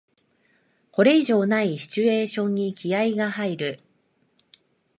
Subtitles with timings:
[0.91, 3.79] これ以上ないシチュエーションに気合いが入る